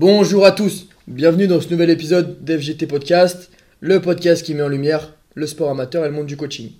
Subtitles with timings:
[0.00, 3.50] Bonjour à tous, bienvenue dans ce nouvel épisode d'FGT Podcast,
[3.80, 6.70] le podcast qui met en lumière le sport amateur et le monde du coaching.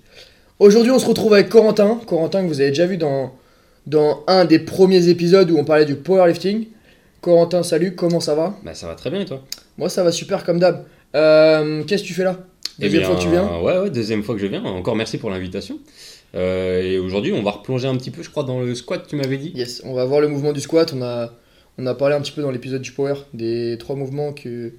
[0.57, 3.33] Aujourd'hui, on se retrouve avec Corentin, Corentin que vous avez déjà vu dans,
[3.87, 6.67] dans un des premiers épisodes où on parlait du powerlifting.
[7.19, 8.55] Corentin, salut, comment ça va?
[8.63, 9.43] Bah ça va très bien et toi?
[9.77, 10.85] Moi, ça va super comme d'hab.
[11.13, 12.39] Euh, Qu'est-ce que tu fais là?
[12.79, 13.59] Deuxième Eh fois que tu viens?
[13.59, 14.63] Ouais, ouais, deuxième fois que je viens.
[14.63, 15.77] Encore merci pour l'invitation.
[16.35, 19.17] Euh, et aujourd'hui, on va replonger un petit peu, je crois, dans le squat, tu
[19.17, 19.51] m'avais dit?
[19.55, 20.93] Yes, on va voir le mouvement du squat.
[20.95, 21.33] On a,
[21.79, 24.73] on a parlé un petit peu dans l'épisode du power des trois mouvements que,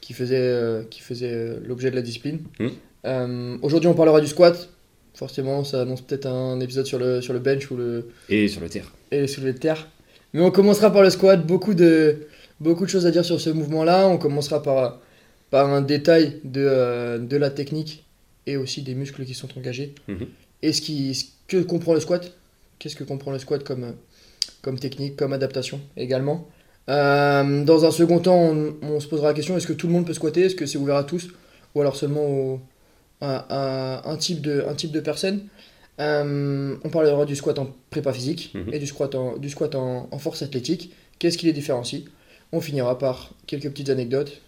[0.00, 2.40] qui faisaient, euh, qui faisaient euh, l'objet de la discipline.
[2.60, 2.68] Mm.
[3.06, 4.68] Euh, Aujourd'hui, on parlera du squat.
[5.14, 8.60] Forcément, ça annonce peut-être un épisode sur le, sur le bench ou le, Et sur
[8.60, 8.92] le terre.
[9.10, 9.88] et le soulevé de terre.
[10.32, 11.44] Mais on commencera par le squat.
[11.46, 12.26] Beaucoup de,
[12.60, 14.08] beaucoup de choses à dire sur ce mouvement-là.
[14.08, 15.00] On commencera par,
[15.50, 18.04] par un détail de, euh, de la technique
[18.46, 19.94] et aussi des muscles qui sont engagés.
[20.08, 20.26] Mhm.
[20.62, 22.32] Et ce, qui, ce que comprend le squat.
[22.80, 23.94] Qu'est-ce que comprend le squat comme,
[24.64, 26.48] comme technique, comme adaptation également.
[26.88, 29.92] Euh, dans un second temps, on, on se posera la question est-ce que tout le
[29.92, 30.42] monde peut squatter?
[30.46, 31.28] Est-ce que c'est ouvert à tous?
[31.74, 32.60] Ou alors seulement au-
[33.20, 35.38] à, à un, type de, un type de personne?
[36.00, 38.74] Euh, On parlera du squat en prépa physique Mhm.
[38.74, 40.92] et du squat, en, du squat en, en force athlétique.
[41.18, 42.02] Qu'est-ce qui les différencie?
[42.52, 44.40] On finira par quelques petites anecdotes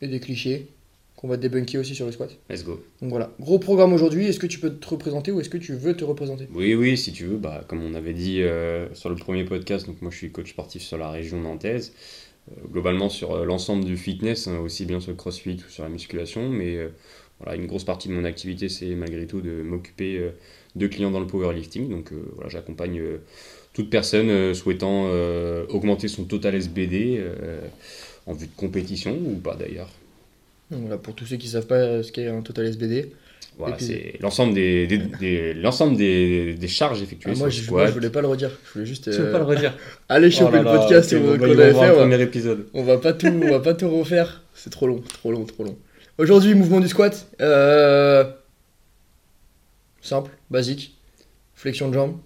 [0.00, 0.68] et des clichés
[1.24, 2.38] qu'on va débunker aussi sur le squat.
[2.50, 2.84] Let's go.
[3.00, 4.26] Donc voilà, gros programme aujourd'hui.
[4.26, 6.48] Est-ce que tu peux te représenter ou est-ce que tu veux te représenter?
[6.52, 9.86] Oui, oui, si tu veux, bah, comme on avait dit euh, sur le premier podcast,
[9.86, 11.94] donc moi je suis coach sportif sur la région nantaise.
[12.50, 15.82] Euh, globalement sur euh, l'ensemble du fitness, hein, aussi bien sur le crossfit ou sur
[15.82, 16.76] la musculation, mais
[17.40, 20.30] voilà, une grosse partie de mon activité, c'est malgré tout de m'occuper
[20.76, 21.88] de clients dans le powerlifting.
[21.88, 23.00] Donc voilà, j'accompagne
[23.72, 25.08] toute personne souhaitant
[25.70, 27.24] augmenter son total SBD
[28.26, 29.88] en vue de compétition ou pas d'ailleurs.
[30.70, 33.12] Donc Voilà, pour tous ceux qui savent pas ce qu'est un total SBD.
[33.56, 37.48] Voilà, puis- c'est l'ensemble des, des, des- l'ensemble des, des charges effectuées Ah, sur moi,
[37.48, 37.78] le je, squat.
[37.82, 38.50] moi, je voulais pas le redire.
[38.66, 39.76] Je voulais juste Tu veux euh, pas le redire
[40.08, 41.88] aller Oh choper là le podcast qu'on avait voir fait.
[41.90, 42.66] le On va, premier épisode.
[42.74, 44.42] on va pas tout, on va pas tout refaire.
[44.54, 45.76] C'est trop long, trop long, trop long.
[46.18, 47.28] Aujourd'hui, mouvement du squat.
[47.40, 48.24] Euh,
[50.00, 50.96] Simple, basique.
[51.54, 52.18] Flexion de jambe.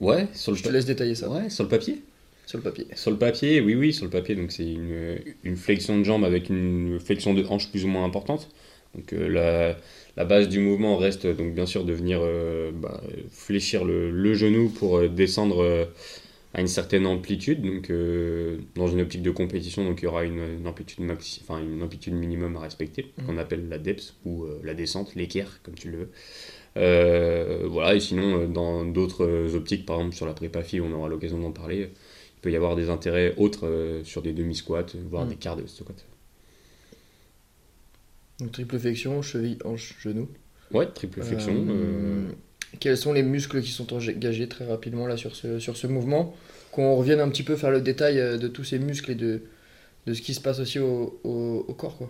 [0.00, 2.02] Ouais, sur le, Je te pa- laisse détailler ça ouais, sur le papier.
[2.46, 2.86] Sur le papier.
[2.94, 4.34] Sur le papier, oui, oui, sur le papier.
[4.34, 8.04] Donc c'est une, une flexion de jambe avec une flexion de hanche plus ou moins
[8.04, 8.48] importante.
[8.94, 9.76] Donc euh, la,
[10.16, 13.00] la base du mouvement reste donc bien sûr de venir euh, bah,
[13.30, 15.86] fléchir le, le genou pour euh, descendre euh,
[16.54, 17.62] à une certaine amplitude.
[17.62, 21.40] Donc euh, dans une optique de compétition, donc il y aura une, une amplitude maxi,
[21.44, 23.26] enfin une amplitude minimum à respecter, Mhm.
[23.26, 26.10] qu'on appelle la depth ou euh, la descente, l'équerre comme tu le veux.
[26.76, 30.80] Euh, voilà, et sinon, euh, dans d'autres euh, optiques, par exemple sur la prépa fille,
[30.80, 31.90] on aura l'occasion d'en parler,
[32.42, 35.28] peut y avoir des intérêts autres euh, sur des demi-squats, voire Mm.
[35.30, 36.04] des quarts de squat.
[38.40, 40.28] Donc triple flexion, cheville, hanche, genou.
[40.72, 41.54] Ouais, triple flexion.
[41.68, 42.32] Euh, euh,
[42.80, 46.34] Quels sont les muscles qui sont engagés très rapidement là sur ce, sur ce mouvement?
[46.72, 49.42] Qu'on revienne un petit peu faire le détail euh, de tous ces muscles et de,
[50.06, 51.98] de ce qui se passe aussi au, au, au corps.
[51.98, 52.08] Quoi.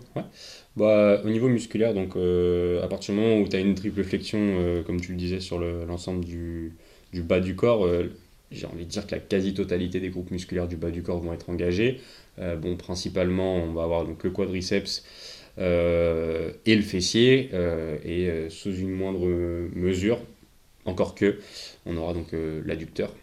[0.77, 4.03] Bah, au niveau musculaire, donc euh, à partir du moment où tu as une triple
[4.03, 6.73] flexion, euh, comme tu le disais, sur le- l'ensemble du,
[7.11, 8.09] du bas du corps, euh,
[8.53, 11.33] j'ai envie de dire que la quasi-totalité des groupes musculaires du bas du corps vont
[11.33, 12.01] être engagés.
[12.39, 15.03] Euh, bon, principalement, on va avoir donc le quadriceps
[15.57, 19.27] euh, et le fessier, euh, et sous une moindre
[19.75, 20.19] mesure,
[20.85, 21.39] encore que,
[21.85, 22.27] on aura donc
[22.65, 23.13] l'adducteur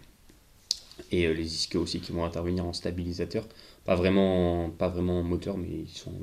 [1.12, 3.46] et les ischios aussi qui vont intervenir en stabilisateur.
[3.84, 5.68] Pas vraiment, pas vraiment en moteur, mais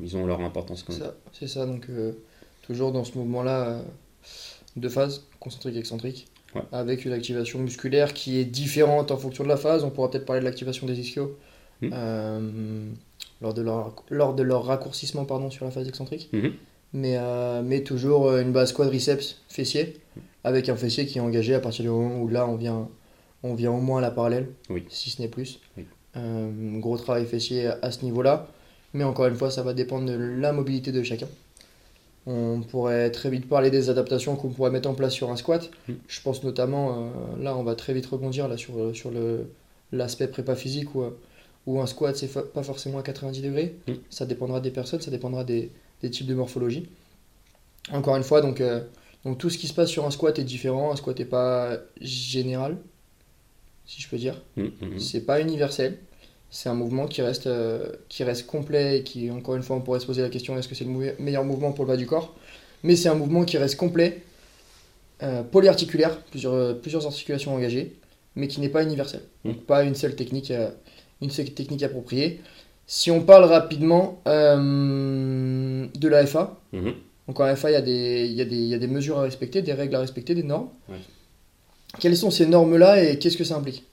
[0.04, 1.12] ils, ont leur importance quand même.
[1.34, 1.88] C'est ça, donc
[2.62, 3.82] toujours dans ce mouvement-là,
[4.76, 6.64] deux phases, concentrique et excentrique, Ouais.
[6.72, 9.84] avec une activation musculaire qui est différente en fonction de la phase.
[9.84, 11.38] On pourra peut-être parler de l'activation des ischios
[11.82, 11.92] Mhm.
[11.94, 12.90] euh,
[13.42, 16.30] lors, de leur, lors de leur raccourcissement pardon, sur la phase excentrique.
[16.34, 16.54] Mhm.
[16.94, 19.98] Mais, euh, mais toujours euh, une base quadriceps fessier,
[20.44, 22.88] avec un fessier qui est engagé à partir du moment où là on vient,
[23.44, 24.86] on vient au moins à la parallèle, Oui.
[24.90, 25.60] si ce n'est plus.
[25.78, 25.86] Oui.
[26.16, 28.48] Euh, gros travail fessier à ce niveau-là.
[28.94, 31.28] Mais encore une fois, ça va dépendre de la mobilité de chacun.
[32.30, 35.72] On pourrait très vite parler des adaptations qu'on pourrait mettre en place sur un squat.
[35.88, 35.94] Mm.
[36.08, 37.06] Je pense notamment,
[37.40, 39.12] euh, là on va très vite rebondir là, sur, euh, sur
[39.94, 41.18] l'aspect prépa physique où, euh,
[41.66, 43.76] où un squat c'est fa- pas forcément à 90 degrés.
[43.88, 43.94] Mm.
[44.10, 45.72] Ça dépendra des personnes, ça dépendra des,
[46.02, 46.88] des types de morphologie.
[47.94, 48.82] Encore une fois, donc, euh,
[49.24, 50.92] donc tout ce qui se passe sur un squat est différent.
[50.92, 52.76] Un squat n'est pas général,
[53.86, 54.42] si je peux dire.
[54.58, 55.00] Mhm.
[55.00, 55.98] C'est pas universel.
[56.50, 59.82] C'est un mouvement qui reste, euh, qui reste complet et qui, encore une fois, on
[59.82, 62.06] pourrait se poser la question est-ce que c'est le meilleur mouvement pour le bas du
[62.08, 62.34] corps?
[62.84, 64.24] Mais c'est un mouvement qui reste complet,
[65.24, 67.96] euh, polyarticulaire, plusieurs, euh, plusieurs articulations engagées,
[68.36, 69.22] mais qui n'est pas universel.
[69.44, 70.70] Donc, pas une seule technique, euh,
[71.22, 72.40] une seule technique appropriée.
[72.86, 76.94] Si on parle rapidement de la FA, Mhm.
[77.28, 78.88] donc en FA, il y, a des- il y, a des- il y a des
[78.88, 80.70] mesures à respecter, des règles à respecter, des normes.
[80.88, 80.96] Ouais.
[82.00, 83.84] Quelles sont ces normes-là et qu'est-ce que ça implique?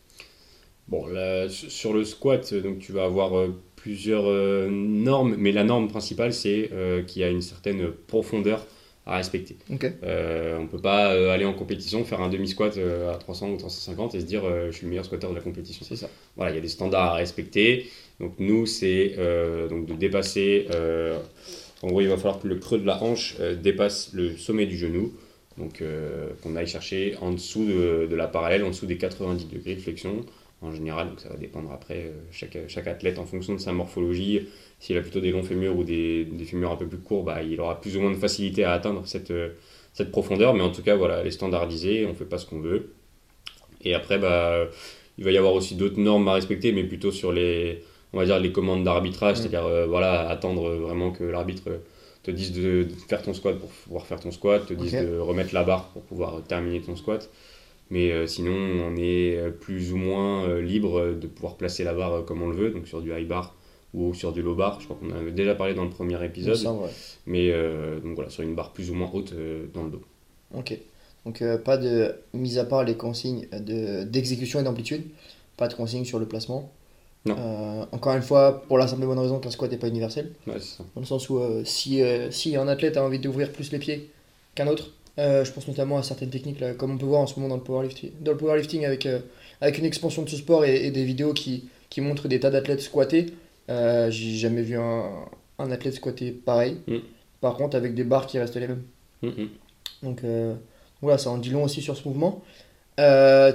[0.88, 5.64] Bon, là, sur le squat, donc tu vas avoir euh, plusieurs euh, normes, mais la
[5.64, 8.66] norme principale, c'est euh, qu'il y a une certaine profondeur
[9.06, 9.56] à respecter.
[10.02, 13.56] Euh, on peut pas euh, aller en compétition, faire un demi-squat euh, à 300 ou
[13.56, 15.84] 350 et se dire euh, je suis le meilleur squatteur de la compétition.
[15.88, 16.10] C'est ça.
[16.36, 17.86] Voilà, il y a des standards à respecter.
[18.20, 20.66] Donc nous, c'est euh, donc de dépasser.
[20.74, 21.18] euh,
[21.82, 24.66] en gros, il va falloir que le creux de la hanche euh, dépasse le sommet
[24.66, 25.12] du genou.
[25.58, 29.46] Donc euh, qu'on aille chercher en dessous de, de la parallèle, en dessous des 90
[29.46, 30.24] degrés de flexion.
[30.64, 33.72] En général, donc ça va dépendre après, euh, chaque, chaque athlète en fonction de sa
[33.72, 34.48] morphologie.
[34.80, 37.42] S'il a plutôt des longs fémurs ou des, des fémurs un peu plus courts, bah,
[37.42, 39.50] il aura plus ou moins de facilité à atteindre cette, euh,
[39.92, 40.54] cette profondeur.
[40.54, 42.94] Mais en tout cas, voilà, elle est standardisée, on fait pas ce qu'on veut.
[43.84, 44.66] Et après, bah,
[45.18, 47.82] il va y avoir aussi d'autres normes à respecter, mais plutôt sur les,
[48.14, 51.80] on va dire, les commandes d'arbitrage, c'est-à-dire euh, voilà, attendre vraiment que l'arbitre
[52.22, 55.52] te dise de, faire ton squat pour pouvoir faire ton squat, te dise de remettre
[55.52, 57.28] la barre pour pouvoir terminer ton squat.
[57.90, 61.94] Mais euh, sinon, on est euh, plus ou moins euh, libre de pouvoir placer la
[61.94, 63.54] barre comme on le veut, donc sur du high bar
[63.92, 64.80] ou sur du low bar.
[64.80, 66.56] Je crois qu'on en avait déjà parlé dans le premier épisode.
[66.56, 66.90] Ça, ouais.
[67.26, 67.52] Mais
[68.02, 69.34] donc voilà, sur une barre plus ou moins haute
[69.72, 70.02] dans le dos.
[70.54, 70.78] Ok.
[71.24, 75.04] Donc euh, pas de mis à part les consignes de d'exécution et d'amplitude,
[75.56, 76.70] pas de consignes sur le placement.
[77.24, 77.36] Non.
[77.38, 80.32] Euh, encore une fois, pour la simple et bonne raison qu'un squat n'est pas universel.
[80.46, 80.84] Ouais, c'est ça.
[80.94, 84.10] Dans le sens où euh, si, si un athlète a envie d'ouvrir plus les pieds
[84.54, 87.26] qu'un autre, euh, je pense notamment à certaines techniques, là, comme on peut voir en
[87.26, 89.20] ce moment dans le powerlifting, dans le powerlifting avec, euh,
[89.60, 92.50] avec une expansion de ce sport et, et des vidéos qui, qui montrent des tas
[92.50, 93.26] d'athlètes squatter.
[93.70, 95.10] Euh, J'ai jamais vu un,
[95.58, 96.78] un athlète squatter pareil.
[96.86, 96.96] Mm.
[97.40, 98.82] Par contre, avec des barres qui restent les mêmes.
[99.22, 99.48] Mm, mm.
[100.02, 100.54] Donc euh,
[101.00, 102.42] voilà, ça en dit long aussi sur ce mouvement.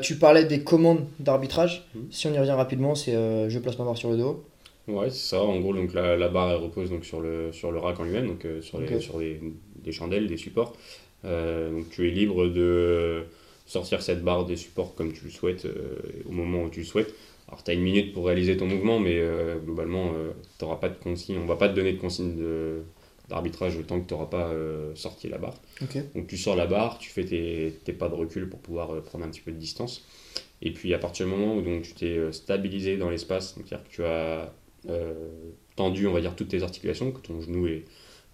[0.02, 1.88] Tu parlais des commandes d'arbitrage.
[2.12, 4.44] Si on y revient rapidement, c'est je place ma barre sur le dos.
[4.88, 5.44] Ouais, c'est ça.
[5.44, 8.04] En gros, donc la, la barre elle repose donc sur le, sur le rack en
[8.04, 9.40] lui-même, donc sur, les, sur des,
[9.84, 10.74] des chandelles, des supports.
[11.26, 13.24] Euh, donc tu es libre de
[13.66, 15.96] sortir cette barre des supports comme tu le souhaites euh,
[16.28, 17.14] au moment où tu le souhaites.
[17.48, 20.12] Alors tu as une minute pour réaliser ton mouvement, mais euh, globalement,
[20.58, 21.38] tu n'auras pas de consigne.
[21.40, 22.82] On va pas te donner de consigne de-
[23.28, 25.56] d'arbitrage tant que tu n'auras pas euh, sorti la barre.
[26.16, 29.02] Donc tu sors la barre, tu fais tes, tes pas de recul pour pouvoir euh,
[29.02, 30.04] prendre un petit peu de distance.
[30.62, 33.84] Et puis à partir du moment où donc, tu t'es euh, stabilisé dans l'espace, c'est-à-dire
[33.84, 34.52] que tu as
[34.90, 35.14] euh,
[35.76, 37.86] tendu, on va dire, toutes tes articulations, que ton genou est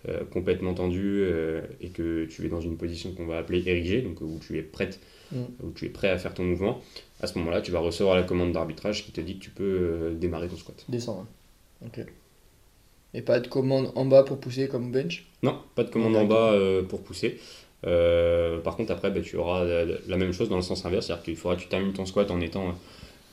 [0.10, 4.02] euh, complètement tendu euh, et que tu es dans une position qu'on va appeler érigée,
[4.02, 5.00] donc où tu es prête,
[5.31, 5.38] Mm.
[5.63, 6.81] où tu es prêt à faire ton mouvement,
[7.19, 9.63] à ce moment-là, tu vas recevoir la commande d'arbitrage qui te dit que tu peux
[9.63, 10.86] euh, démarrer ton squat.
[10.88, 11.25] Descends.
[11.84, 11.88] hein.
[11.88, 12.06] Ok.
[13.16, 15.25] Et pas de commande en bas pour pousser comme bench?
[15.42, 17.40] Non, pas de commande en bas euh, pour pousser.
[17.88, 21.07] Euh, par contre, après, bah, tu auras la, la même chose dans le sens inverse,
[21.07, 22.72] c'est-à-dire qu'il faudra que tu termines ton squat en étant euh,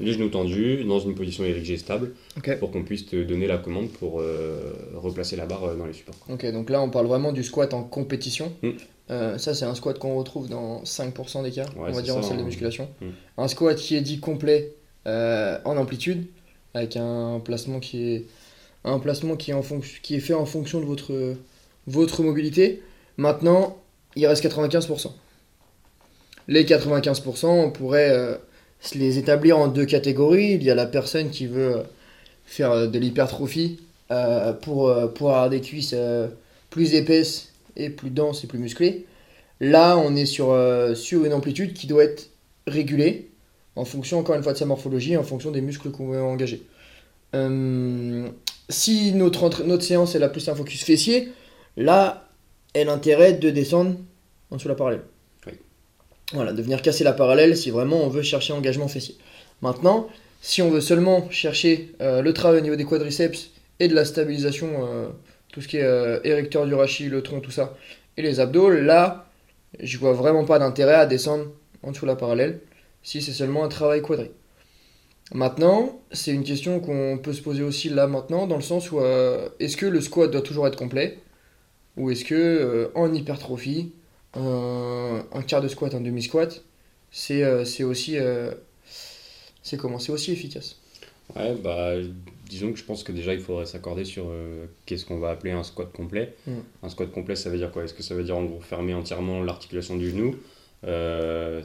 [0.02, 2.12] les genoux tendus, dans une position érigée stable,
[2.58, 5.92] pour qu'on puisse te donner la commande pour euh, replacer la barre euh, dans les
[5.92, 6.16] supports.
[6.28, 8.52] Ok, donc là on parle vraiment du squat en compétition.
[8.62, 8.70] Mm.
[9.10, 12.22] Euh, ça c'est un squat qu'on retrouve dans 5% des cas, on va dire en
[12.22, 12.46] salle de hein.
[12.46, 12.88] musculation.
[13.00, 13.06] Mm.
[13.38, 14.74] Un squat qui est dit complet
[15.06, 16.26] euh, en amplitude,
[16.74, 18.26] avec un placement qui est,
[18.84, 19.62] un placement qui est, en
[20.02, 21.34] qui est fait en fonction de votre,
[21.86, 22.82] votre mobilité.
[23.16, 23.78] Maintenant,
[24.16, 25.12] il reste 95%.
[26.48, 28.40] Les 95%, on pourrait
[28.82, 30.54] se les établir en deux catégories.
[30.54, 31.84] Il y a la personne qui veut
[32.44, 33.80] faire euh, de l'hypertrophie
[34.10, 35.94] euh, pour, euh, pour avoir des cuisses
[36.68, 39.06] plus épaisses et plus denses et plus musclées.
[39.60, 40.58] Là, on est sur,
[40.96, 42.30] sur une amplitude qui doit être
[42.66, 43.30] régulée
[43.76, 46.62] en fonction, encore une fois, de sa morphologie, en fonction des muscles qu'on veut engager.
[48.68, 51.28] Si notre, notre séance elle a plus un focus fessier,
[51.76, 52.28] là,
[52.74, 53.96] elle a intérêt de descendre
[54.50, 55.02] en dessous de la parallèle.
[56.32, 59.16] Voilà, de venir casser la parallèle si vraiment on veut chercher engagement fessier.
[59.60, 60.08] Maintenant,
[60.40, 64.04] si on veut seulement chercher euh, le travail au niveau des quadriceps et de la
[64.04, 65.08] stabilisation, euh,
[65.52, 67.76] tout ce qui est euh, érecteur du rachis, le tronc, tout ça,
[68.16, 69.26] et les abdos, là,
[69.78, 71.46] je vois vraiment pas d'intérêt à descendre
[71.82, 72.60] en dessous de la parallèle
[73.02, 74.30] si c'est seulement un travail quadri.
[75.34, 79.00] Maintenant, c'est une question qu'on peut se poser aussi là maintenant, dans le sens où
[79.60, 81.18] est-ce que le squat doit toujours être complet
[81.96, 83.92] ou est-ce que en hypertrophie,
[84.34, 86.62] un, un quart de squat, un demi-squat,
[87.10, 88.52] c'est euh, aussi, euh,
[89.62, 90.76] c'est comment C'est aussi efficace.
[91.36, 91.94] Ouais, bah,
[92.48, 95.52] disons que je pense que déjà il faudrait s'accorder sur euh, qu'est-ce qu'on va appeler
[95.52, 96.34] un squat complet.
[96.46, 96.52] Mm.
[96.82, 97.84] Un squat complet, ça veut dire quoi?
[97.84, 100.36] Est-ce que ça veut dire en gros fermer entièrement l'articulation du genou?
[100.84, 101.62] Euh,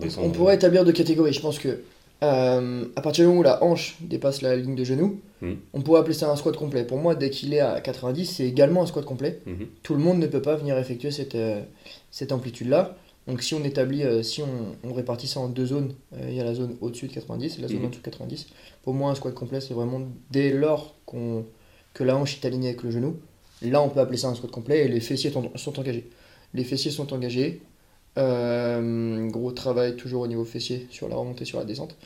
[0.00, 0.26] descendre.
[0.26, 1.32] On pourrait établir deux catégories.
[1.32, 1.80] Je pense que
[2.22, 5.52] euh, à partir du moment où la hanche dépasse la ligne de genou, Mm.
[5.74, 6.84] on pourrait appeler ça un squat complet.
[6.84, 9.40] Pour moi, dès qu'il est à 90, c'est également un squat complet.
[9.46, 9.66] Mhm.
[9.82, 11.62] Tout le monde ne peut pas venir effectuer cette, euh,
[12.10, 12.96] cette amplitude-là.
[13.26, 15.94] Donc si on établit, euh, si on, on répartit ça en deux zones,
[16.26, 18.46] il y a la zone au-dessus de 90 et la zone en dessous de 90.
[18.82, 21.44] Pour moi, un squat complet, c'est vraiment dès lors qu'on,
[21.92, 23.16] que la hanche est alignée avec le genou.
[23.62, 26.08] Là, on peut appeler ça un squat complet et les fessiers sont, sont engagés.
[26.54, 27.60] Les fessiers sont engagés.
[28.18, 29.05] Euh,
[29.56, 31.96] travail toujours au niveau fessier sur la remontée, sur la descente.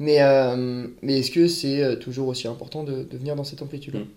[0.00, 3.62] Mais, euh, mais est-ce que c'est euh, toujours aussi important de, de venir dans cette
[3.62, 4.00] amplitude-là?
[4.00, 4.08] Mm.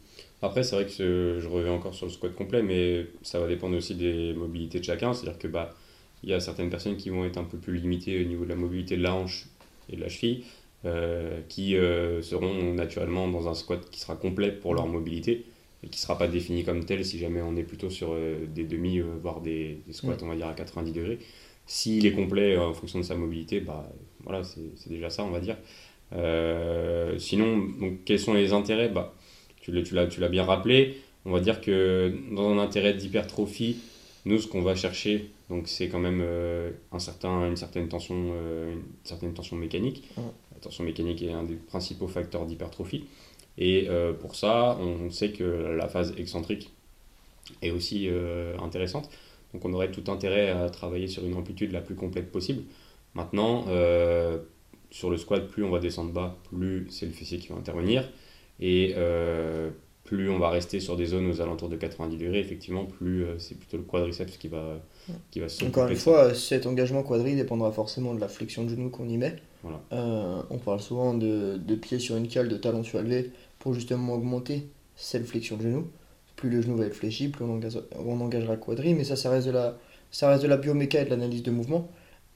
[0.41, 3.47] Après, c'est vrai que ce- je reviens encore sur le squat complet, mais ça va
[3.47, 5.13] dépendre aussi des mobilités de chacun.
[5.13, 5.75] C'est-à-dire que bah,
[6.23, 8.49] il y a certaines personnes qui vont être un peu plus limitées au niveau de
[8.49, 9.47] la mobilité de la hanche
[9.91, 10.43] et de la cheville,
[10.85, 15.45] euh, qui euh, seront naturellement dans un squat qui sera complet pour leur mobilité
[15.83, 18.45] et qui ne sera pas défini comme tel si jamais on est plutôt sur euh,
[18.53, 20.23] des demi, voire des, des squats, Mm.
[20.23, 21.19] on va dire, à 90 degrés.
[21.67, 23.87] S'il est complet euh, en fonction de sa mobilité, bah,
[24.23, 25.57] voilà, c'est déjà ça, on va dire.
[26.13, 28.89] Euh, sinon, donc, quels sont les intérêts?
[28.89, 29.13] Bah,
[29.61, 30.97] tu l'as- bien rappelé.
[31.25, 33.77] On va dire que dans un intérêt d'hypertrophie,
[34.23, 38.15] nous, ce qu'on va chercher, donc c'est quand même euh, un certain, une, certaine tension,
[38.33, 40.03] euh, une certaine tension mécanique.
[40.15, 40.23] Ouais.
[40.53, 43.05] La tension mécanique est un des principaux facteurs d'hypertrophie.
[43.57, 46.71] Et euh, pour ça, on sait que la phase excentrique
[47.61, 48.09] est aussi
[48.61, 49.09] intéressante.
[49.53, 52.63] Donc on aurait tout intérêt à travailler sur une amplitude la plus complète possible.
[53.13, 54.37] Maintenant, euh,
[54.91, 58.09] sur le squat, plus on va descendre bas, plus c'est le fessier qui va intervenir.
[58.59, 59.69] Et euh,
[60.07, 63.37] plus on va rester sur des zones aux alentours de 90 degrés, effectivement, plus euh,
[63.39, 64.81] c'est plutôt le quadriceps qui va,
[65.31, 68.69] qui va se Encore une fois, cet engagement quadri dépendra forcément de la flexion de
[68.69, 69.35] genou qu'on y met.
[69.63, 69.81] Voilà.
[69.91, 73.73] Euh, on parle souvent de, de pied sur une cale, de talon sur glé, pour
[73.73, 75.87] justement augmenter cette flexion de genou.
[76.37, 79.17] Plus le genou va être fléchi, plus on, engage- on engagera le quadri, mais ça,
[79.17, 79.77] ça reste de la,
[80.11, 81.89] ça reste de la bioméca et de l'analyse de mouvement.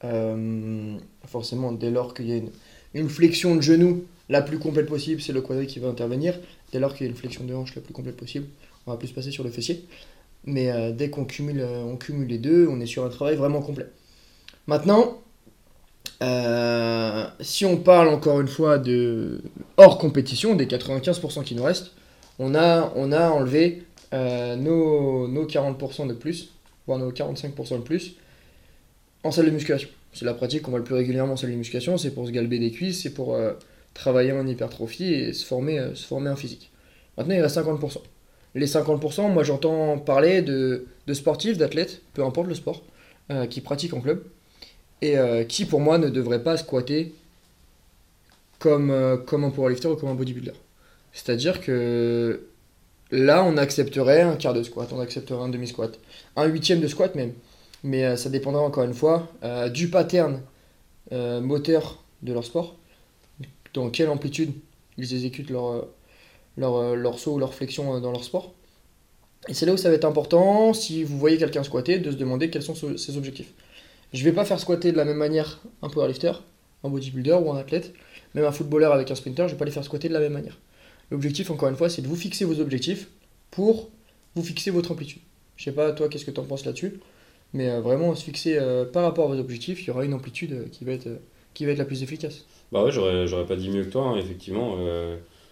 [0.03, 2.51] Euh, forcément, dès lors qu'il y a une,
[2.95, 6.39] une flexion de genou la plus complète possible, c'est le quadri qui va intervenir.
[6.73, 8.47] Dès lors qu'il y a une flexion de hanche la plus complète possible,
[8.87, 9.85] on va plus passer sur le fessier.
[10.45, 13.61] Mais euh, dès qu'on cumule, on cumule les deux, on est sur un travail vraiment
[13.61, 13.87] complet.
[14.67, 15.21] Maintenant,
[16.23, 19.41] euh, si on parle encore une fois de
[19.77, 21.91] hors compétition, des 95% qui nous restent,
[22.39, 26.49] on a, on a enlevé euh, nos, nos 40% de plus,
[26.85, 28.15] voire nos 45% de plus,
[29.23, 29.89] en salle de musculation.
[30.13, 32.31] C'est la pratique qu'on voit le plus régulièrement en salle de musculation, c'est pour se
[32.31, 33.53] galber des cuisses, c'est pour euh,
[33.93, 36.71] travailler en hypertrophie et se former, euh, se former en physique.
[37.17, 38.01] Maintenant, il reste 50%.
[38.55, 42.83] Les 50%, moi j'entends parler de, de sportifs, d'athlètes, peu importe le sport,
[43.49, 44.25] qui pratiquent en club,
[45.01, 45.15] et
[45.47, 47.13] qui pour moi ne devraient pas squatter
[48.59, 50.51] comme, comme un powerlifter ou comme un bodybuilder.
[51.13, 52.41] C'est-à-dire que
[53.11, 55.99] là, on accepterait un quart de squat, on accepterait un demi-squat,
[56.35, 57.33] un huitième de squat même.
[57.83, 60.41] Mais euh, ça dépendra encore une fois euh, du pattern
[61.11, 62.75] euh, moteur de leur sport,
[63.73, 64.51] dans quelle amplitude
[64.97, 65.87] ils exécutent leur,
[66.57, 68.53] leur, leur saut ou leur flexion dans leur sport.
[69.47, 72.15] Et c'est là où ça va être important, si vous voyez quelqu'un squatter, de se
[72.15, 73.51] demander quels sont ses objectifs.
[74.13, 76.33] Je vais pas faire squatter de la même manière un powerlifter,
[76.83, 77.93] un bodybuilder ou un athlète,
[78.35, 80.33] même un footballeur avec un sprinter, je vais pas les faire squatter de la même
[80.33, 80.57] manière.
[81.11, 83.07] L'objectif, encore une fois, c'est de vous fixer vos objectifs
[83.51, 83.89] pour
[84.35, 85.21] vous fixer votre amplitude.
[85.57, 86.99] Je sais pas, toi, qu'est-ce que tu en penses là-dessus,
[87.53, 90.13] mais euh, vraiment se fixer euh, par rapport à vos objectifs, il y aura une
[90.13, 91.09] amplitude euh, qui va être,
[91.53, 92.45] qui va être la plus efficace.
[92.71, 94.77] Bah ouais, j'aurais, pas dit mieux que toi, hein, effectivement.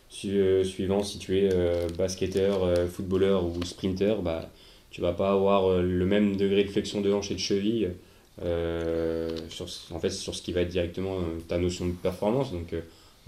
[0.09, 1.49] su- suivant si tu es
[1.97, 4.49] basketteur, footballeur ou sprinter, bah,
[4.89, 7.91] tu vas pas avoir le même degré de flexion de hanche et de cheville
[9.49, 11.17] sur, en fait, sur ce qui va être directement
[11.49, 12.53] ta notion de performance.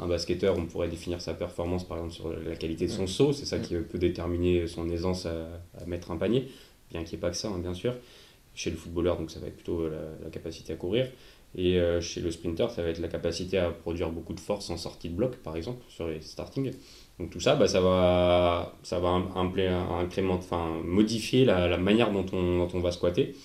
[0.02, 3.32] Un basketteur, on pourrait définir sa performance par exemple sur la qualité de son saut,
[3.32, 5.48] c'est ça qui peut déterminer son aisance à,
[5.80, 6.48] à mettre un panier,
[6.92, 7.94] bien qu'il n'y ait pas que ça, hein, bien sûr.
[8.54, 11.08] Chez le footballeur, donc ça va être plutôt la, la capacité à courir.
[11.56, 14.70] Et euh, chez le sprinter, ça va être la capacité à produire beaucoup de force
[14.70, 16.72] en sortie de bloc, par exemple, sur les starting.
[17.20, 22.58] Donc tout ça, bah, ça va, ça va enfin, modifier la, la manière dont on,
[22.58, 23.36] dont on va squatter.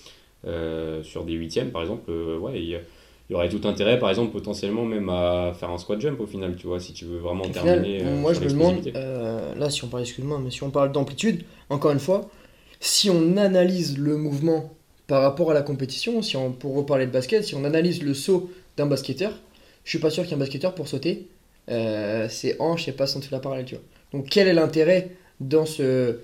[0.44, 2.80] Euh, sur des huitièmes, par exemple, euh, ouais, il
[3.28, 6.26] il y aurait tout intérêt, par exemple, potentiellement même à faire un squat jump au
[6.26, 8.88] final, tu vois, si tu veux vraiment Au final, terminer euh, moi je me demande,
[8.94, 12.30] euh, là si on parle, excuse-moi, mais si on parle d'amplitude, encore une fois,
[12.78, 14.72] si on analyse le mouvement
[15.08, 18.14] par rapport à la compétition, si on, pour reparler de basket, si on analyse le
[18.14, 19.32] saut d'un basketteur,
[19.82, 21.26] je suis pas sûr qu'un basketteur pour sauter,
[21.68, 23.84] euh, ses hanches et pas sentir la parallèle, tu vois.
[24.12, 26.20] Donc quel est l'intérêt dans, ce,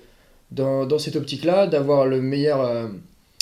[0.51, 2.89] dans, dans cette optique-là d'avoir le meilleur,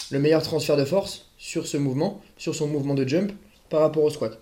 [0.10, 3.32] le meilleur transfert de force sur ce mouvement, sur son mouvement de jump
[3.72, 4.38] par rapport au squat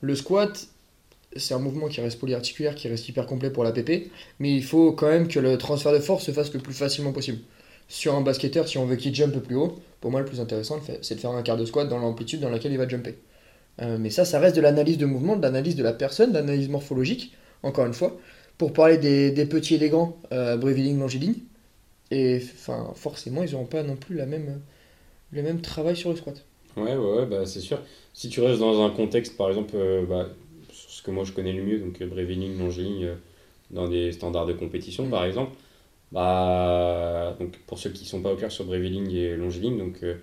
[0.00, 0.68] Le squat,
[1.34, 4.62] c'est un mouvement qui reste polyarticulaire, qui reste hyper complet pour la PP, mais il
[4.62, 7.38] faut quand même que le transfert de force se fasse le plus facilement possible.
[7.88, 10.80] Sur un basketteur, si on veut qu'il jump plus haut, pour moi le plus intéressant,
[11.02, 13.16] c'est de faire un quart de squat dans l'amplitude dans laquelle il va jumper.
[13.80, 16.38] Euh, mais ça, ça reste de l'analyse de mouvement, de l'analyse de la personne, de
[16.38, 18.18] l'analyse morphologique, encore une fois.
[18.58, 21.36] Pour parler des, petits et des grands, euh, brevilignes, longilignes,
[22.10, 26.44] et enfin, forcément, ils n'auront pas non plus le même travail sur le squat.
[26.82, 27.78] Ouais, ouais, ouais, bah, c'est sûr.
[28.12, 30.28] Si tu restes dans un contexte, par exemple, euh, bah,
[30.72, 32.06] ce que moi je connais le mieux, donc euh,
[32.58, 33.14] longiligne, euh,
[33.70, 35.10] dans des standards de compétition, Mm.
[35.10, 35.52] par exemple,
[36.12, 40.16] bah, donc pour ceux qui sont pas au clair sur breviling et longiligne, donc euh,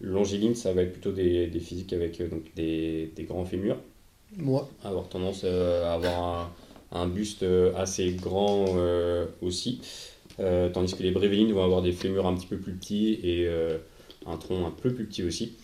[0.00, 3.78] longiligne, ça va être plutôt des, des physiques avec donc des, des grands fémurs,
[4.36, 4.68] Moi.
[4.82, 6.52] avoir tendance à avoir
[6.92, 7.44] un, un buste
[7.76, 8.66] assez grand
[9.42, 9.80] aussi.
[10.38, 13.48] Tandis que les brévélines vont avoir des fémurs un petit peu plus petits et
[14.26, 15.56] un tronc un peu plus petit aussi.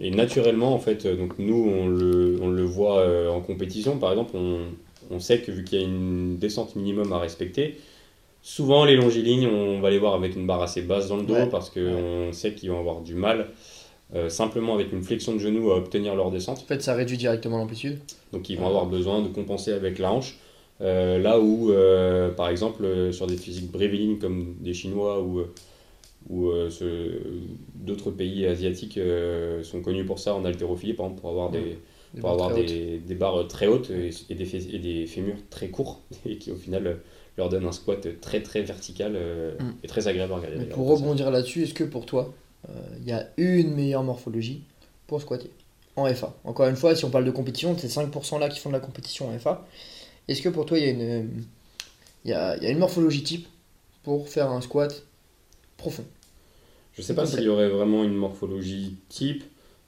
[0.00, 3.98] Et naturellement, en fait, euh, donc nous, on le, on le voit euh, en compétition,
[3.98, 4.60] par exemple, on,
[5.10, 7.76] on sait que vu qu'il y a une descente minimum à respecter,
[8.42, 11.34] souvent les longilignes, on va les voir avec une barre assez basse dans le dos
[11.34, 11.48] Ouais.
[11.50, 13.48] parce qu'on sait qu'ils vont avoir du mal
[14.14, 16.58] euh, simplement avec une flexion de genou à obtenir leur descente.
[16.58, 17.98] En fait, ça réduit directement l'amplitude.
[18.32, 20.36] Donc ils vont avoir besoin de compenser avec la hanche.
[20.80, 25.42] Euh, là où, euh, par exemple, sur des physiques brévélines comme des Chinois ou,
[26.28, 26.70] ou euh,
[27.74, 31.78] d'autres pays asiatiques euh, sont connus pour ça en haltérophilie, par exemple, pour avoir des,
[32.14, 32.68] Des pour barres avoir très hautes.
[32.68, 36.50] des, des barres très hautes et, et des, et des fémurs très courts et qui
[36.52, 36.98] au final
[37.36, 39.72] leur donnent un squat très très vertical euh, Mm.
[39.82, 40.58] et très agréable à regarder.
[40.58, 42.32] Mais pour rebondir là-dessus, est-ce que pour toi,
[42.68, 44.62] euh, il y a une meilleure morphologie
[45.06, 45.50] pour squatter
[45.96, 48.68] en FA Encore une fois, si on parle de compétition, c'est 5% là qui font
[48.68, 49.66] de la compétition en FA.
[50.28, 51.44] Est-ce que pour toi, il y, a une,
[52.24, 53.48] il y, a, il y a une morphologie type
[54.04, 55.04] pour faire un squat
[55.80, 56.04] profond
[56.92, 59.42] Je sais pas s'il y aurait vraiment une morphologie type,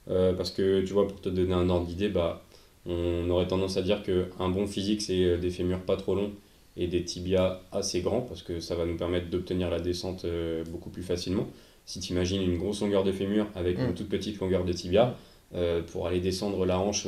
[0.09, 2.43] euh, parce que tu vois, pour te donner un ordre d'idée, bah,
[2.85, 6.31] on aurait tendance à dire qu'un bon physique, c'est euh, des fémurs pas trop longs
[6.75, 10.63] et des tibias assez grands, parce que ça va nous permettre d'obtenir la descente euh,
[10.69, 11.47] beaucoup plus facilement.
[11.85, 13.85] Si tu imagines une grosse longueur de fémur avec Mm.
[13.89, 15.15] une toute petite longueur de tibia,
[15.55, 17.05] euh, pour aller descendre la hanche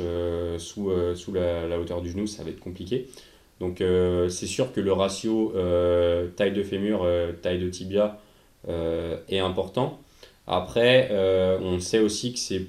[0.58, 3.08] sous, sous la, la hauteur du genou, ça va être compliqué.
[3.58, 3.82] Donc
[4.28, 5.52] c'est sûr que le ratio
[6.36, 7.08] taille de fémur,
[7.42, 8.20] taille de tibia
[8.68, 10.00] est important.
[10.46, 12.66] Après, euh, on sait aussi que c'est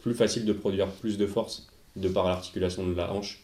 [0.00, 3.42] plus facile de produire plus de force de par l'articulation de la hanche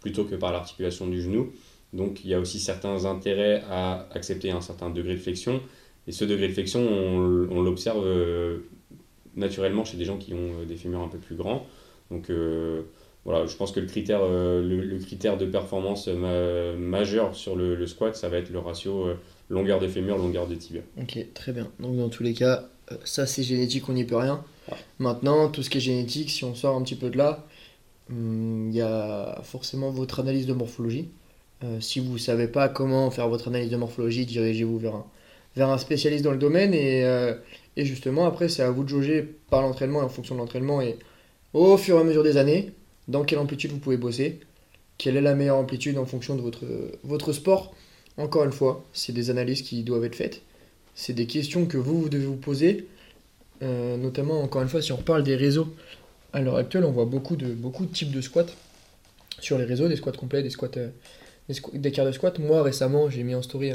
[0.00, 1.52] plutôt que par l'articulation du genou.
[1.92, 5.60] Donc il y a aussi certains intérêts à accepter un certain degré de flexion.
[6.06, 8.60] Et ce degré de flexion, on, l'observe euh,
[9.36, 11.66] naturellement chez des gens qui ont euh, des fémurs un peu plus grands.
[12.10, 12.82] Donc euh,
[13.24, 17.86] voilà, je pense que le critère, euh, le, critère de performance ma- majeur sur le,
[17.86, 19.14] squat, ça va être le ratio euh,
[19.50, 20.80] longueur de fémur, longueur de tibia.
[20.98, 21.68] Ok, très bien.
[21.80, 24.42] Donc dans tous les cas, euh, ça c'est génétique, on n'y peut rien.
[24.70, 24.78] Ouais.
[24.98, 27.46] Maintenant, tout ce qui est génétique, si on sort un petit peu de là,
[28.10, 31.08] hum, il y a forcément votre analyse de morphologie.
[31.62, 35.06] Euh, si vous ne savez pas comment faire votre analyse de morphologie, dirigez-vous vers un,
[35.56, 36.72] vers un spécialiste dans le domaine.
[36.72, 37.34] Et, euh,
[37.76, 40.80] et justement, après, c'est à vous de jauger par l'entraînement et en fonction de l'entraînement.
[40.80, 40.96] Et
[41.52, 42.72] au fur et à mesure des années,
[43.08, 44.40] dans quelle amplitude vous pouvez bosser,
[44.96, 46.64] quelle est la meilleure amplitude en fonction de votre,
[47.04, 47.74] votre sport.
[48.16, 50.42] Encore une fois, c'est des analyses qui doivent être faites.
[50.94, 52.86] C'est des questions que vous, devez vous poser.
[53.62, 55.74] Euh, notamment, encore une fois, si on reparle des réseaux,
[56.32, 57.56] à l'heure actuelle, on voit beaucoup de,
[57.92, 58.46] types de squats
[59.40, 60.90] sur les réseaux, des squats complets, des squats, euh,
[61.72, 62.38] des, quarts de squat.
[62.38, 63.72] Moi, récemment, j'ai mis en story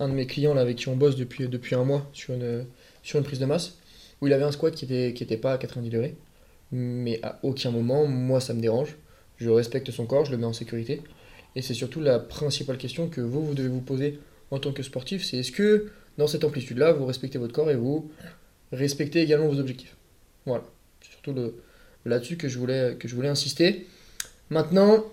[0.00, 2.66] un, de mes clients avec qui on bosse depuis, un mois sur une,
[3.22, 3.78] prise de masse,
[4.20, 6.16] où il avait un squat qui était, qui était pas à 90 degrés.
[6.72, 8.96] Mais à aucun moment, moi, ça me dérange.
[9.38, 11.02] Je respecte son corps, je le mets en sécurité.
[11.56, 14.82] Et c'est surtout la principale question que vous, vous devez vous poser en tant que
[14.82, 15.88] sportif, c'est est-ce que
[16.18, 18.10] dans cette amplitude-là, vous respectez votre corps et vous
[18.72, 19.96] respectez également vos objectifs?
[20.44, 20.64] Voilà,
[21.00, 21.34] c'est surtout
[22.04, 23.86] là-dessus que je voulais, que je voulais insister.
[24.50, 25.04] Maintenant,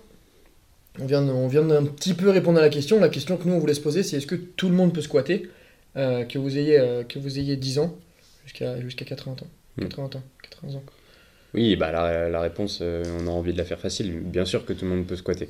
[1.00, 3.00] on vient, on vient d'un petit peu répondre à la question.
[3.00, 5.02] La question que nous, on voulait se poser, c'est est-ce que tout le monde peut
[5.02, 5.48] squatter,
[5.96, 7.98] euh, que, vous ayez, euh, que vous ayez 10 ans
[8.44, 9.48] jusqu'à jusqu'à 80 ans?
[9.78, 9.88] Mm.
[9.88, 10.82] 80 ans, 80 ans.
[11.54, 14.20] Oui, bah la, la réponse, euh, on a envie de la faire facile.
[14.20, 15.48] Bien sûr que tout le monde peut squatter.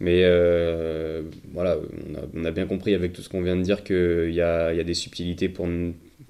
[0.00, 3.62] Mais euh, voilà, on a, on a bien compris avec tout ce qu'on vient de
[3.62, 5.68] dire qu'il y a, y a des subtilités pour,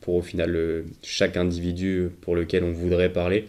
[0.00, 3.46] pour au final euh, chaque individu pour lequel on voudrait parler.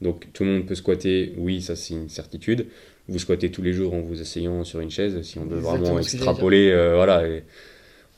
[0.00, 2.66] Donc tout le monde peut squatter, oui, ça c'est une certitude.
[3.08, 5.84] Vous squattez tous les jours en vous asseyant sur une chaise, si on veut Exactement
[5.84, 7.42] vraiment extrapoler, euh, voilà, et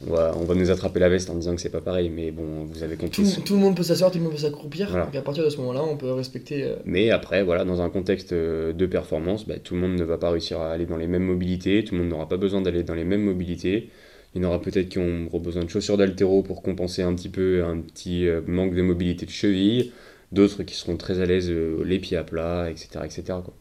[0.06, 2.30] on, va, on va nous attraper la veste en disant que c'est pas pareil, mais
[2.30, 3.22] bon, vous avez compris.
[3.22, 4.88] Tout, tout le monde peut s'asseoir, tout le monde peut s'accroupir.
[4.88, 5.04] Voilà.
[5.06, 6.64] Donc à partir de ce moment-là, on peut respecter.
[6.64, 10.04] euh, Mais après, voilà, dans un contexte euh, de performance, bah, tout le monde ne
[10.04, 12.62] va pas réussir à aller dans les mêmes mobilités, tout le monde n'aura pas besoin
[12.62, 13.90] d'aller dans les mêmes mobilités.
[14.34, 17.28] Il y en aura peut-être qui ont besoin de chaussures d'altéro pour compenser un petit
[17.28, 19.92] peu un petit euh, manque de mobilité de cheville,
[20.30, 22.88] d'autres qui seront très à l'aise euh, les pieds à plat, etc.
[23.04, 23.22] etc.
[23.26, 23.52] quoi.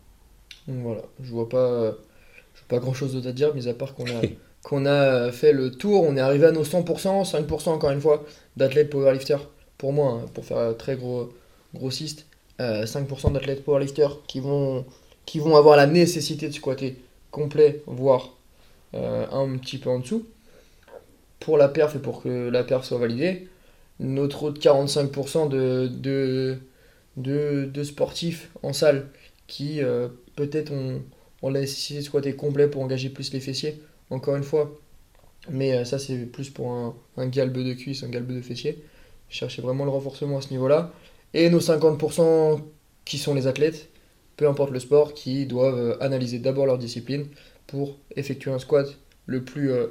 [0.67, 1.97] Donc voilà, je vois pas,
[2.53, 4.21] je vois pas grand chose d'autre à dire, mis à part qu'on a,
[4.63, 8.25] qu'on a fait le tour, on est arrivé à nos 100%, 5% encore une fois,
[8.57, 11.29] d'athlètes powerlifters, pour moi, hein, pour faire très gros,
[11.73, 12.25] grossiste,
[12.59, 14.85] euh, 5% d'athlètes powerlifters qui vont,
[15.25, 16.97] qui vont avoir la nécessité de squatter
[17.31, 18.35] complet, voire
[18.95, 20.25] euh, un petit peu en dessous,
[21.39, 23.47] pour la perf et pour que la perf soit validée.
[23.99, 26.57] Notre autre 45% de, de,
[27.17, 29.07] de, de sportifs en salle
[29.47, 31.01] qui euh, peut-être ont,
[31.41, 34.75] ont la nécessité de squatter complet pour engager plus les fessiers, encore une fois.
[35.49, 38.83] Mais euh, ça, c'est plus pour un, galbe de cuisse, un galbe de fessier.
[39.29, 40.91] Cherchez vraiment le renforcement à ce niveau-là.
[41.33, 42.61] Et nos 50%
[43.05, 43.89] qui sont les athlètes
[44.39, 47.25] peu importe le sport, qui doivent euh, analyser d'abord leur discipline
[47.67, 48.87] pour effectuer un squat
[49.25, 49.87] le plus, euh,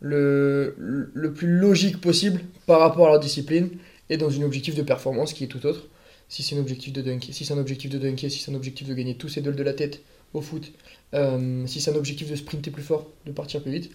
[0.00, 3.70] le, plus logique possible par rapport à leur discipline
[4.10, 5.88] et dans un objectif de performance qui est tout autre.
[6.28, 8.54] Si c'est un objectif de dunker, si c'est un objectif de dunker, si c'est un
[8.54, 10.02] objectif de gagner tous ces dolls de la tête
[10.34, 10.72] au foot,
[11.14, 13.90] euh, si c'est un objectif de sprinter plus fort, de partir plus vite,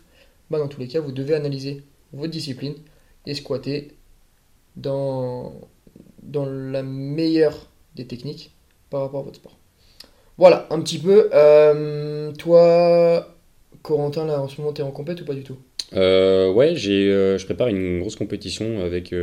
[0.49, 2.73] bah dans tous les cas, vous devez analyser votre discipline
[3.27, 3.89] et squatter
[4.75, 5.53] dans,
[6.23, 8.51] dans la meilleure des techniques
[8.89, 9.57] par rapport à votre sport.
[10.37, 11.29] Voilà, un petit peu.
[11.33, 13.35] Euh, toi,
[13.81, 15.57] Corentin, là, en ce moment, t'es en compète ou pas du tout?
[15.93, 19.13] Euh, ouais, j'ai, je prépare une grosse compétition avec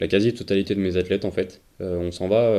[0.00, 1.60] la quasi-totalité de mes athlètes en fait.
[1.80, 2.52] On s'en va,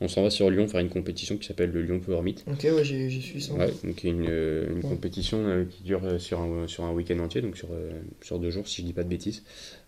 [0.00, 2.44] on s'en va sur Lyon faire une compétition qui s'appelle le Lyon Power Meet.
[2.50, 3.54] Ok, ouais, j'ai suivi ça.
[3.54, 4.82] Ouais, donc une, euh, une Ouais.
[4.82, 7.90] compétition euh, qui dure euh, sur un, sur un week-end entier, donc sur, euh,
[8.22, 9.42] sur deux jours si je dis pas de bêtises.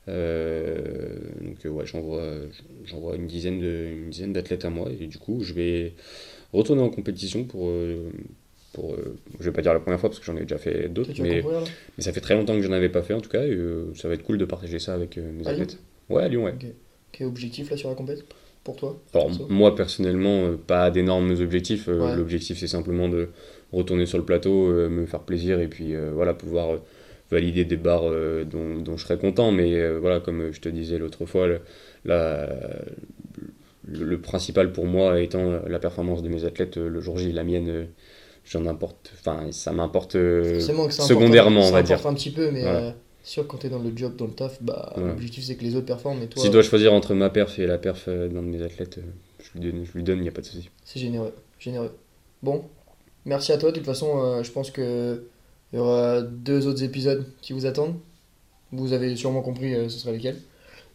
[0.08, 2.24] Euh, donc ouais, j'envoie,
[2.84, 5.92] j'envoie une dizaine de, une dizaine d'athlètes à moi et du coup je vais
[6.54, 7.70] retourner en compétition pour,
[8.72, 8.96] pour
[9.38, 11.42] je vais pas dire la première fois parce que j'en ai déjà fait d'autres, mais,
[11.98, 13.58] mais ça fait très longtemps que je n'en avais pas fait en tout cas et
[13.94, 15.64] ça va être cool de partager ça avec mes À Lyon?
[15.64, 15.78] athlètes.
[16.08, 16.54] Ouais, à Lyon, ouais.
[17.12, 18.24] Quel objectif là sur la compète?
[18.68, 21.88] Pour toi Alors moi personnellement, euh, pas d'énormes objectifs.
[21.88, 22.16] Euh, Ouais.
[22.16, 23.28] L'objectif c'est simplement de
[23.72, 26.78] retourner sur le plateau, euh, me faire plaisir et puis voilà pouvoir
[27.30, 28.10] valider des barres
[28.52, 29.50] dont, dont je serais content.
[29.52, 31.60] Mais voilà, comme je te disais l'autre fois, le,
[32.04, 32.48] la-
[33.86, 37.44] le, le principal pour moi étant la performance de mes athlètes le jour J, la
[37.44, 37.86] mienne,
[38.44, 39.12] j'en importe.
[39.18, 40.16] Enfin, ça m'importe
[41.00, 42.06] secondairement, on va ça dire.
[42.06, 42.78] un petit peu, mais Voilà.
[42.80, 42.90] euh,
[43.28, 45.86] sûr quand t'es dans le job, dans le taf, bah l'objectif c'est que les autres
[45.86, 48.42] performent, mais toi, Si je dois choisir entre ma perf et la perf euh, d'un
[48.42, 49.02] de mes athlètes, euh,
[49.38, 50.70] je lui donne, je lui donne, il n'y a pas de souci.
[50.84, 51.92] c'est généreux, généreux.
[52.42, 52.64] Bon,
[53.24, 53.70] merci à toi.
[53.70, 55.24] De toute façon, euh, je pense que
[55.72, 57.96] il y aura deux autres épisodes qui vous attendent.
[58.72, 60.36] Vous avez sûrement compris euh, ce sera lesquels.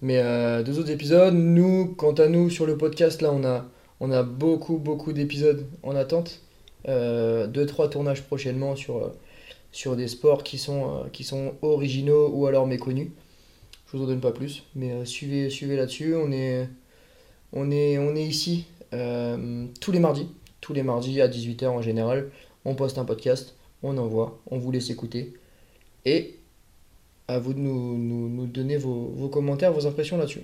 [0.01, 1.33] Mais euh, deux autres épisodes.
[1.33, 3.65] Nous, quant à nous, sur le podcast, là, on a,
[3.99, 6.41] on a beaucoup, beaucoup d'épisodes en attente.
[6.87, 9.13] Deux, trois tournages prochainement sur,
[9.73, 13.09] sur des sports qui sont, euh, qui sont originaux ou alors méconnus.
[13.87, 16.15] Je vous en donne pas plus, mais euh, suivez, suivez là-dessus.
[16.15, 16.69] On est,
[17.51, 20.29] on est, on est ici euh, tous les mardis.
[20.61, 22.29] Tous les mardis à 18h en général.
[22.63, 25.33] On poste un podcast, on envoie, on vous laisse écouter.
[26.05, 26.37] Et
[27.27, 30.43] à vous de nous, nous, nous donner vos, vos commentaires, vos impressions là-dessus.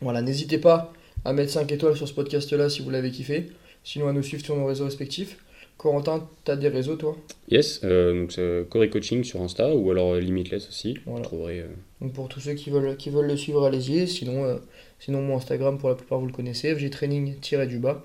[0.00, 0.92] Voilà, n'hésitez pas
[1.24, 3.50] à mettre 5 étoiles sur ce podcast-là si vous l'avez kiffé.
[3.84, 5.38] Sinon à nous suivre sur nos réseaux respectifs.
[5.80, 7.16] Corentin, t'as des réseaux toi?
[7.50, 10.98] Yes, euh, donc c'est Corey Coaching sur Insta ou alors Limitless aussi.
[11.06, 11.20] Voilà.
[11.20, 11.60] Vous trouverez.
[11.60, 11.68] euh,
[12.02, 14.06] Donc pour tous ceux qui veulent, qui veulent le suivre, allez-y.
[14.06, 14.56] Sinon, euh,
[14.98, 16.74] sinon, mon Instagram, pour la plupart, vous le connaissez.
[16.74, 18.04] FG Training-du bas.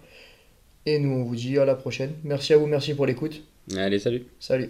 [0.85, 2.13] Et nous, on vous dit à la prochaine.
[2.23, 3.41] Merci à vous, merci pour l'écoute.
[3.75, 4.25] Allez, salut!
[4.39, 4.69] Salut